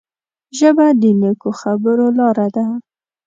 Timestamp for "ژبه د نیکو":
0.57-1.49